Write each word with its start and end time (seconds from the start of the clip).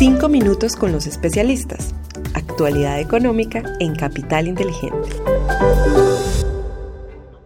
Cinco 0.00 0.30
minutos 0.30 0.76
con 0.76 0.92
los 0.92 1.06
especialistas. 1.06 1.94
Actualidad 2.32 3.00
económica 3.00 3.62
en 3.80 3.94
Capital 3.94 4.48
Inteligente. 4.48 5.10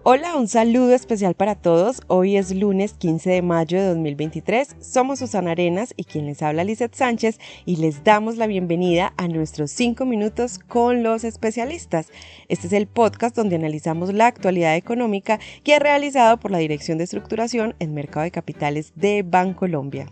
Hola, 0.05 0.37
un 0.37 0.47
saludo 0.47 0.95
especial 0.95 1.35
para 1.35 1.57
todos. 1.57 2.03
Hoy 2.07 2.37
es 2.37 2.55
lunes 2.55 2.93
15 2.93 3.29
de 3.29 3.43
mayo 3.43 3.81
de 3.81 3.89
2023. 3.89 4.77
Somos 4.79 5.19
Susana 5.19 5.51
Arenas 5.51 5.95
y 5.97 6.05
quien 6.05 6.27
les 6.27 6.43
habla 6.43 6.63
Lizeth 6.63 6.95
Sánchez 6.95 7.41
y 7.67 7.79
les 7.79 8.05
damos 8.05 8.37
la 8.37 8.47
bienvenida 8.47 9.15
a 9.17 9.27
nuestros 9.27 9.73
5 9.73 10.05
minutos 10.05 10.61
con 10.61 11.03
los 11.03 11.25
especialistas. 11.25 12.13
Este 12.47 12.69
es 12.69 12.73
el 12.73 12.87
podcast 12.87 13.35
donde 13.35 13.57
analizamos 13.57 14.15
la 14.15 14.29
actualidad 14.29 14.77
económica 14.77 15.41
que 15.65 15.75
es 15.75 15.81
realizado 15.81 16.39
por 16.39 16.53
la 16.53 16.59
Dirección 16.59 16.99
de 16.99 17.05
Estructuración 17.05 17.75
en 17.81 17.95
Mercado 17.95 18.23
de 18.23 18.31
Capitales 18.31 18.93
de 18.95 19.25
Bancolombia 19.25 20.07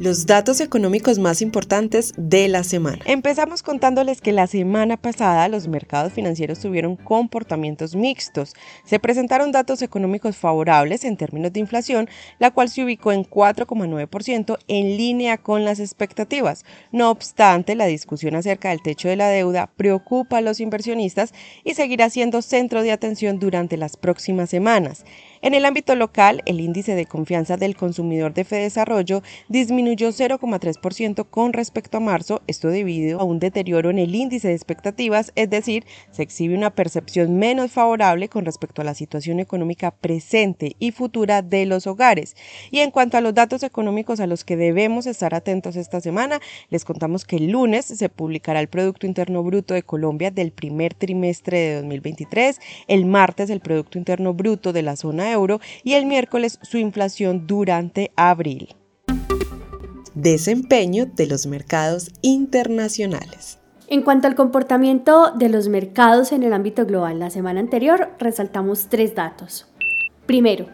los 0.00 0.24
datos 0.24 0.62
económicos 0.62 1.18
más 1.18 1.42
importantes 1.42 2.14
de 2.16 2.48
la 2.48 2.64
semana. 2.64 3.00
Empezamos 3.04 3.62
contándoles 3.62 4.22
que 4.22 4.32
la 4.32 4.46
semana 4.46 4.96
pasada 4.96 5.46
los 5.48 5.68
mercados 5.68 6.14
financieros 6.14 6.58
tuvieron 6.58 6.96
comportamientos 6.96 7.94
mixtos. 7.94 8.54
Se 8.86 8.98
presentaron 8.98 9.52
datos 9.52 9.82
económicos 9.82 10.38
favorables 10.38 11.04
en 11.04 11.18
términos 11.18 11.52
de 11.52 11.60
inflación, 11.60 12.08
la 12.38 12.50
cual 12.50 12.70
se 12.70 12.82
ubicó 12.82 13.12
en 13.12 13.24
4,9% 13.24 14.56
en 14.68 14.96
línea 14.96 15.36
con 15.36 15.66
las 15.66 15.80
expectativas. 15.80 16.64
No 16.92 17.10
obstante, 17.10 17.74
la 17.74 17.84
discusión 17.84 18.34
acerca 18.36 18.70
del 18.70 18.80
techo 18.80 19.08
de 19.08 19.16
la 19.16 19.28
deuda 19.28 19.70
preocupa 19.76 20.38
a 20.38 20.40
los 20.40 20.60
inversionistas 20.60 21.34
y 21.62 21.74
seguirá 21.74 22.08
siendo 22.08 22.40
centro 22.40 22.82
de 22.82 22.92
atención 22.92 23.38
durante 23.38 23.76
las 23.76 23.98
próximas 23.98 24.48
semanas. 24.48 25.04
En 25.42 25.54
el 25.54 25.64
ámbito 25.64 25.94
local, 25.94 26.42
el 26.44 26.60
índice 26.60 26.94
de 26.94 27.06
confianza 27.06 27.56
del 27.56 27.74
consumidor 27.74 28.34
de 28.34 28.44
Desarrollo 28.44 29.22
disminuyó 29.48 30.10
0,3% 30.10 31.26
con 31.30 31.54
respecto 31.54 31.96
a 31.96 32.00
marzo, 32.00 32.42
esto 32.46 32.68
debido 32.68 33.18
a 33.18 33.24
un 33.24 33.38
deterioro 33.38 33.88
en 33.88 33.98
el 33.98 34.14
índice 34.14 34.48
de 34.48 34.54
expectativas, 34.54 35.32
es 35.36 35.48
decir, 35.48 35.86
se 36.10 36.22
exhibe 36.22 36.54
una 36.54 36.68
percepción 36.68 37.38
menos 37.38 37.70
favorable 37.70 38.28
con 38.28 38.44
respecto 38.44 38.82
a 38.82 38.84
la 38.84 38.92
situación 38.92 39.40
económica 39.40 39.92
presente 39.92 40.76
y 40.78 40.90
futura 40.90 41.40
de 41.40 41.64
los 41.64 41.86
hogares. 41.86 42.36
Y 42.70 42.80
en 42.80 42.90
cuanto 42.90 43.16
a 43.16 43.22
los 43.22 43.32
datos 43.32 43.62
económicos 43.62 44.20
a 44.20 44.26
los 44.26 44.44
que 44.44 44.58
debemos 44.58 45.06
estar 45.06 45.34
atentos 45.34 45.74
esta 45.76 46.02
semana, 46.02 46.40
les 46.68 46.84
contamos 46.84 47.24
que 47.24 47.36
el 47.36 47.48
lunes 47.48 47.86
se 47.86 48.10
publicará 48.10 48.60
el 48.60 48.68
Producto 48.68 49.06
Interno 49.06 49.42
Bruto 49.42 49.72
de 49.72 49.84
Colombia 49.84 50.30
del 50.30 50.52
primer 50.52 50.92
trimestre 50.92 51.58
de 51.60 51.74
2023, 51.76 52.60
el 52.88 53.06
martes 53.06 53.48
el 53.48 53.60
Producto 53.60 53.96
Interno 53.96 54.34
Bruto 54.34 54.74
de 54.74 54.82
la 54.82 54.96
zona 54.96 55.29
euro 55.32 55.60
y 55.84 55.94
el 55.94 56.06
miércoles 56.06 56.58
su 56.62 56.78
inflación 56.78 57.46
durante 57.46 58.12
abril. 58.16 58.74
Desempeño 60.14 61.06
de 61.06 61.26
los 61.26 61.46
mercados 61.46 62.10
internacionales. 62.20 63.58
En 63.86 64.02
cuanto 64.02 64.28
al 64.28 64.36
comportamiento 64.36 65.32
de 65.32 65.48
los 65.48 65.68
mercados 65.68 66.30
en 66.30 66.42
el 66.42 66.52
ámbito 66.52 66.86
global 66.86 67.18
la 67.18 67.30
semana 67.30 67.60
anterior, 67.60 68.10
resaltamos 68.18 68.88
tres 68.88 69.14
datos. 69.14 69.66
Primero, 70.26 70.66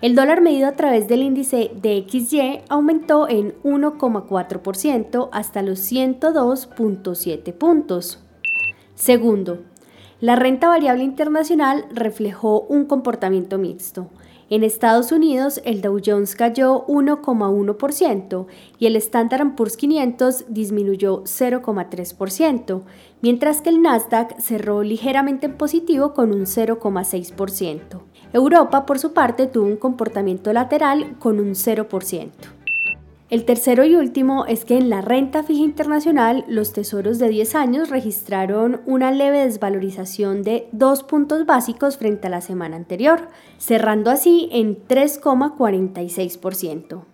el 0.00 0.14
dólar 0.14 0.40
medido 0.40 0.68
a 0.68 0.76
través 0.76 1.08
del 1.08 1.22
índice 1.22 1.70
de 1.74 2.04
XY 2.08 2.60
aumentó 2.68 3.28
en 3.28 3.54
1,4% 3.62 5.30
hasta 5.32 5.62
los 5.62 5.80
102.7 5.90 7.52
puntos. 7.54 8.22
Segundo, 8.94 9.62
la 10.24 10.36
renta 10.36 10.68
variable 10.68 11.04
internacional 11.04 11.84
reflejó 11.92 12.62
un 12.62 12.86
comportamiento 12.86 13.58
mixto. 13.58 14.08
En 14.48 14.64
Estados 14.64 15.12
Unidos, 15.12 15.60
el 15.66 15.82
Dow 15.82 16.00
Jones 16.02 16.34
cayó 16.34 16.86
1,1% 16.86 18.46
y 18.78 18.86
el 18.86 18.96
Standard 18.96 19.54
Poor's 19.54 19.76
500 19.76 20.46
disminuyó 20.48 21.24
0,3%, 21.24 22.80
mientras 23.20 23.60
que 23.60 23.68
el 23.68 23.82
Nasdaq 23.82 24.40
cerró 24.40 24.82
ligeramente 24.82 25.44
en 25.44 25.58
positivo 25.58 26.14
con 26.14 26.32
un 26.32 26.46
0,6%. 26.46 28.00
Europa, 28.32 28.86
por 28.86 28.98
su 28.98 29.12
parte, 29.12 29.46
tuvo 29.46 29.66
un 29.66 29.76
comportamiento 29.76 30.54
lateral 30.54 31.18
con 31.18 31.38
un 31.38 31.50
0%. 31.50 32.30
El 33.30 33.46
tercero 33.46 33.84
y 33.84 33.96
último 33.96 34.44
es 34.44 34.66
que 34.66 34.76
en 34.76 34.90
la 34.90 35.00
renta 35.00 35.42
fija 35.42 35.62
internacional 35.62 36.44
los 36.46 36.74
tesoros 36.74 37.18
de 37.18 37.30
10 37.30 37.54
años 37.54 37.88
registraron 37.88 38.82
una 38.84 39.12
leve 39.12 39.44
desvalorización 39.44 40.42
de 40.42 40.68
2 40.72 41.04
puntos 41.04 41.46
básicos 41.46 41.96
frente 41.96 42.26
a 42.26 42.30
la 42.30 42.42
semana 42.42 42.76
anterior, 42.76 43.30
cerrando 43.56 44.10
así 44.10 44.50
en 44.52 44.86
3,46%. 44.86 47.06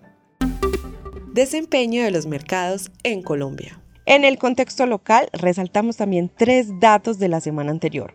Desempeño 1.32 2.02
de 2.02 2.10
los 2.10 2.26
mercados 2.26 2.90
en 3.04 3.22
Colombia. 3.22 3.80
En 4.04 4.24
el 4.24 4.36
contexto 4.36 4.86
local 4.86 5.28
resaltamos 5.32 5.96
también 5.96 6.28
tres 6.36 6.80
datos 6.80 7.20
de 7.20 7.28
la 7.28 7.40
semana 7.40 7.70
anterior. 7.70 8.14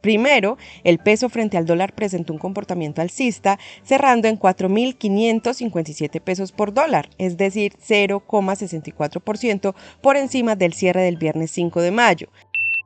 Primero, 0.00 0.58
el 0.84 0.98
peso 0.98 1.28
frente 1.28 1.56
al 1.56 1.66
dólar 1.66 1.94
presentó 1.94 2.32
un 2.32 2.38
comportamiento 2.38 3.02
alcista, 3.02 3.58
cerrando 3.82 4.28
en 4.28 4.38
4.557 4.38 6.20
pesos 6.20 6.52
por 6.52 6.72
dólar, 6.72 7.10
es 7.18 7.36
decir, 7.36 7.74
0,64% 7.76 9.74
por 10.00 10.16
encima 10.16 10.54
del 10.54 10.72
cierre 10.72 11.02
del 11.02 11.16
viernes 11.16 11.50
5 11.50 11.80
de 11.80 11.90
mayo. 11.90 12.28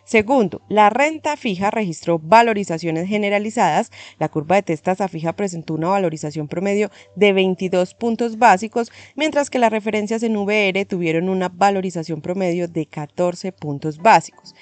Segundo, 0.04 0.60
la 0.68 0.90
renta 0.90 1.36
fija 1.36 1.70
registró 1.70 2.18
valorizaciones 2.18 3.08
generalizadas. 3.08 3.90
La 4.18 4.28
curva 4.28 4.56
de 4.56 4.62
testa 4.62 5.08
fija 5.08 5.32
presentó 5.34 5.74
una 5.74 5.88
valorización 5.88 6.48
promedio 6.48 6.90
de 7.14 7.32
22 7.32 7.94
puntos 7.94 8.36
básicos, 8.36 8.90
mientras 9.14 9.48
que 9.48 9.60
las 9.60 9.70
referencias 9.70 10.22
en 10.24 10.36
VR 10.36 10.84
tuvieron 10.86 11.28
una 11.28 11.48
valorización 11.48 12.20
promedio 12.20 12.66
de 12.68 12.86
14 12.86 13.52
puntos 13.52 13.98
básicos. 13.98 14.54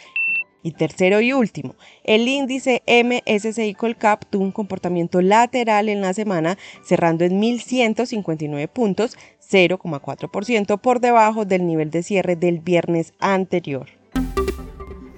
Y 0.63 0.73
tercero 0.73 1.21
y 1.21 1.33
último, 1.33 1.75
el 2.05 2.29
índice 2.29 2.83
MSCI 2.87 3.75
Colcap 3.75 4.25
tuvo 4.29 4.45
un 4.45 4.53
comportamiento 4.53 5.23
lateral 5.23 5.89
en 5.89 6.03
la 6.03 6.13
semana, 6.13 6.59
cerrando 6.85 7.25
en 7.25 7.41
1.159 7.41 8.69
puntos, 8.69 9.17
0,4% 9.51 10.79
por 10.81 11.01
debajo 11.01 11.45
del 11.47 11.67
nivel 11.67 11.91
de 11.91 12.03
cierre 12.03 12.37
del 12.37 12.61
viernes 12.61 13.15
anterior. 13.21 13.87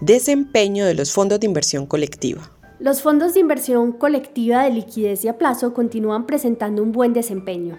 Desempeño 0.00 0.86
de 0.86 0.94
los 0.94 1.12
fondos 1.12 1.40
de 1.40 1.46
inversión 1.46 1.86
colectiva. 1.86 2.50
Los 2.78 3.02
fondos 3.02 3.34
de 3.34 3.40
inversión 3.40 3.92
colectiva 3.92 4.64
de 4.64 4.70
liquidez 4.70 5.24
y 5.24 5.28
a 5.28 5.38
plazo 5.38 5.74
continúan 5.74 6.26
presentando 6.26 6.82
un 6.82 6.92
buen 6.92 7.12
desempeño. 7.12 7.78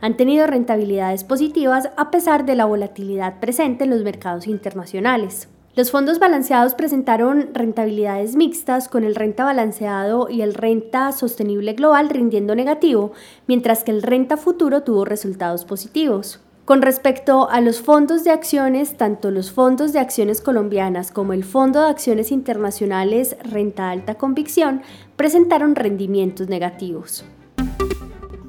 Han 0.00 0.16
tenido 0.16 0.46
rentabilidades 0.46 1.24
positivas 1.24 1.90
a 1.96 2.10
pesar 2.10 2.44
de 2.44 2.54
la 2.54 2.64
volatilidad 2.64 3.40
presente 3.40 3.84
en 3.84 3.90
los 3.90 4.02
mercados 4.02 4.46
internacionales. 4.46 5.48
Los 5.76 5.90
fondos 5.90 6.20
balanceados 6.20 6.74
presentaron 6.74 7.48
rentabilidades 7.52 8.36
mixtas 8.36 8.88
con 8.88 9.02
el 9.02 9.16
renta 9.16 9.42
balanceado 9.42 10.30
y 10.30 10.42
el 10.42 10.54
renta 10.54 11.10
sostenible 11.10 11.72
global 11.72 12.10
rindiendo 12.10 12.54
negativo, 12.54 13.10
mientras 13.48 13.82
que 13.82 13.90
el 13.90 14.04
renta 14.04 14.36
futuro 14.36 14.84
tuvo 14.84 15.04
resultados 15.04 15.64
positivos. 15.64 16.38
Con 16.64 16.80
respecto 16.80 17.50
a 17.50 17.60
los 17.60 17.82
fondos 17.82 18.22
de 18.22 18.30
acciones, 18.30 18.96
tanto 18.96 19.32
los 19.32 19.50
fondos 19.50 19.92
de 19.92 19.98
acciones 19.98 20.40
colombianas 20.40 21.10
como 21.10 21.32
el 21.32 21.42
Fondo 21.42 21.82
de 21.82 21.88
Acciones 21.88 22.30
Internacionales 22.30 23.36
Renta 23.42 23.90
Alta 23.90 24.14
Convicción 24.14 24.80
presentaron 25.16 25.74
rendimientos 25.74 26.48
negativos. 26.48 27.24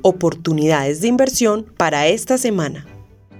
Oportunidades 0.03 1.01
de 1.01 1.07
inversión 1.07 1.65
para 1.75 2.05
esta 2.05 2.37
semana. 2.37 2.85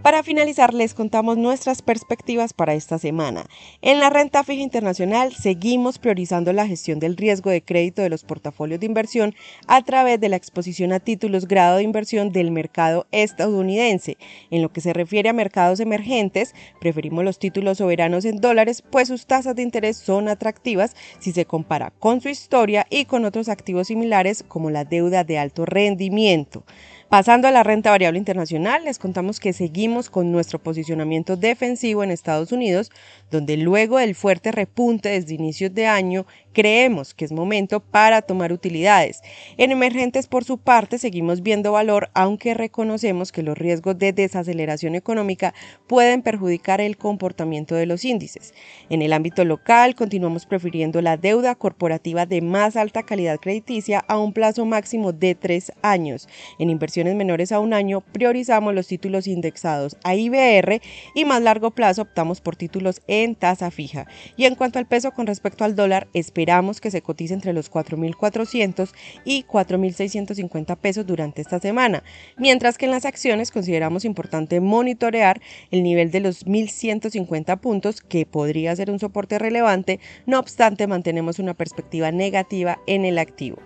Para 0.05 0.21
finalizar, 0.21 0.75
les 0.75 0.93
contamos 0.93 1.35
nuestras 1.35 1.81
perspectivas 1.81 2.53
para 2.53 2.75
esta 2.75 2.99
semana. 2.99 3.47
En 3.81 3.99
la 3.99 4.11
renta 4.11 4.43
fija 4.43 4.61
internacional 4.61 5.33
seguimos 5.33 5.97
priorizando 5.97 6.53
la 6.53 6.67
gestión 6.67 6.99
del 6.99 7.17
riesgo 7.17 7.49
de 7.49 7.63
crédito 7.63 8.03
de 8.03 8.09
los 8.09 8.23
portafolios 8.23 8.79
de 8.79 8.85
inversión 8.85 9.33
a 9.65 9.81
través 9.81 10.19
de 10.19 10.29
la 10.29 10.35
exposición 10.35 10.93
a 10.93 10.99
títulos 10.99 11.47
grado 11.47 11.77
de 11.77 11.81
inversión 11.81 12.31
del 12.31 12.51
mercado 12.51 13.07
estadounidense. 13.11 14.17
En 14.51 14.61
lo 14.61 14.71
que 14.71 14.79
se 14.79 14.93
refiere 14.93 15.29
a 15.29 15.33
mercados 15.33 15.79
emergentes, 15.79 16.53
preferimos 16.79 17.23
los 17.23 17.39
títulos 17.39 17.79
soberanos 17.79 18.25
en 18.25 18.39
dólares, 18.39 18.83
pues 18.87 19.07
sus 19.07 19.25
tasas 19.25 19.55
de 19.55 19.63
interés 19.63 19.97
son 19.97 20.29
atractivas 20.29 20.95
si 21.17 21.31
se 21.31 21.45
compara 21.45 21.89
con 21.97 22.21
su 22.21 22.29
historia 22.29 22.85
y 22.91 23.05
con 23.05 23.25
otros 23.25 23.49
activos 23.49 23.87
similares 23.87 24.45
como 24.47 24.69
la 24.69 24.85
deuda 24.85 25.23
de 25.23 25.39
alto 25.39 25.65
rendimiento. 25.65 26.63
Pasando 27.09 27.47
a 27.47 27.51
la 27.51 27.61
renta 27.61 27.91
variable 27.91 28.17
internacional, 28.17 28.83
les 28.83 28.97
contamos 28.97 29.39
que 29.39 29.53
seguimos 29.53 30.09
con 30.09 30.31
nuestro 30.31 30.57
posicionamiento 30.57 31.37
defensivo 31.37 32.03
en 32.03 32.09
Estados 32.09 32.51
Unidos, 32.51 32.89
donde 33.29 33.57
luego 33.57 33.99
del 33.99 34.15
fuerte 34.15 34.51
repunte 34.51 35.09
desde 35.09 35.35
inicios 35.35 35.71
de 35.75 35.85
año 35.85 36.25
creemos 36.55 37.13
que 37.13 37.25
es 37.25 37.33
momento 37.33 37.81
para 37.81 38.21
tomar 38.21 38.53
utilidades. 38.53 39.21
En 39.57 39.71
emergentes, 39.71 40.25
por 40.25 40.45
su 40.45 40.57
parte, 40.57 40.97
seguimos 40.97 41.43
viendo 41.43 41.73
valor, 41.73 42.09
aunque 42.13 42.53
reconocemos 42.53 43.33
que 43.33 43.43
los 43.43 43.57
riesgos 43.57 43.99
de 43.99 44.13
desaceleración 44.13 44.95
económica 44.95 45.53
pueden 45.85 46.21
perjudicar 46.21 46.79
el 46.79 46.97
comportamiento 46.97 47.75
de 47.75 47.85
los 47.85 48.05
índices. 48.05 48.53
En 48.89 49.01
el 49.01 49.11
ámbito 49.11 49.43
local, 49.43 49.95
continuamos 49.95 50.45
prefiriendo 50.45 51.01
la 51.01 51.17
deuda 51.17 51.55
corporativa 51.55 52.25
de 52.25 52.41
más 52.41 52.77
alta 52.77 53.03
calidad 53.03 53.37
crediticia 53.39 53.99
a 54.07 54.17
un 54.17 54.31
plazo 54.31 54.65
máximo 54.65 55.11
de 55.11 55.35
tres 55.35 55.73
años. 55.81 56.29
En 56.57 56.69
inversiones 56.69 57.15
menores 57.15 57.51
a 57.51 57.59
un 57.59 57.73
año, 57.73 57.99
priorizamos 57.99 58.73
los 58.73 58.87
títulos 58.87 59.27
indexados 59.27 59.97
a 60.05 60.15
IBR 60.15 60.81
y 61.13 61.25
más 61.25 61.41
largo 61.41 61.71
plazo 61.71 62.03
optamos 62.03 62.39
por 62.39 62.55
títulos 62.55 63.01
en 63.07 63.35
tasa 63.35 63.71
fija. 63.71 64.07
Y 64.37 64.45
en 64.45 64.55
cuanto 64.55 64.79
al 64.79 64.87
peso 64.87 65.11
con 65.11 65.27
respecto 65.27 65.65
al 65.65 65.75
dólar, 65.75 66.07
esperamos 66.45 66.79
que 66.79 66.91
se 66.91 67.01
cotice 67.01 67.33
entre 67.33 67.53
los 67.53 67.71
4.400 67.71 68.91
y 69.23 69.45
4.650 69.45 70.77
pesos 70.77 71.03
durante 71.07 71.41
esta 71.41 71.57
semana, 71.57 72.03
mientras 72.37 72.77
que 72.77 72.85
en 72.85 72.91
las 72.91 73.05
acciones 73.05 73.49
consideramos 73.49 74.05
importante 74.05 74.59
monitorear 74.59 75.41
el 75.71 75.81
nivel 75.81 76.11
de 76.11 76.19
los 76.19 76.45
1.150 76.45 77.59
puntos, 77.59 78.01
que 78.01 78.27
podría 78.27 78.75
ser 78.75 78.91
un 78.91 78.99
soporte 78.99 79.39
relevante, 79.39 79.99
no 80.27 80.37
obstante 80.37 80.85
mantenemos 80.85 81.39
una 81.39 81.55
perspectiva 81.55 82.11
negativa 82.11 82.77
en 82.85 83.05
el 83.05 83.17
activo. 83.17 83.57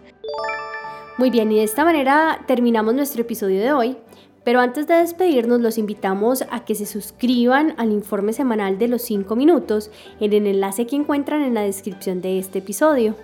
Muy 1.17 1.31
bien, 1.31 1.51
y 1.51 1.57
de 1.57 1.63
esta 1.63 1.83
manera 1.83 2.45
terminamos 2.47 2.93
nuestro 2.95 3.23
episodio 3.23 3.59
de 3.59 3.73
hoy. 3.73 3.97
Pero 4.43 4.59
antes 4.59 4.87
de 4.87 4.95
despedirnos, 4.95 5.59
los 5.61 5.77
invitamos 5.77 6.43
a 6.49 6.65
que 6.65 6.75
se 6.75 6.85
suscriban 6.85 7.73
al 7.77 7.91
informe 7.91 8.33
semanal 8.33 8.77
de 8.79 8.87
los 8.87 9.01
5 9.03 9.35
minutos 9.35 9.91
en 10.19 10.33
el 10.33 10.47
enlace 10.47 10.87
que 10.87 10.95
encuentran 10.95 11.41
en 11.41 11.53
la 11.53 11.61
descripción 11.61 12.21
de 12.21 12.39
este 12.39 12.59
episodio. 12.59 13.15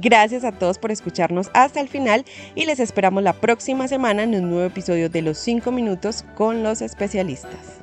Gracias 0.00 0.42
a 0.42 0.50
todos 0.50 0.78
por 0.78 0.90
escucharnos 0.90 1.48
hasta 1.54 1.80
el 1.80 1.88
final 1.88 2.24
y 2.56 2.66
les 2.66 2.80
esperamos 2.80 3.22
la 3.22 3.34
próxima 3.34 3.86
semana 3.86 4.24
en 4.24 4.34
un 4.34 4.50
nuevo 4.50 4.66
episodio 4.66 5.08
de 5.08 5.22
los 5.22 5.38
5 5.38 5.70
minutos 5.70 6.24
con 6.34 6.64
los 6.64 6.82
especialistas. 6.82 7.81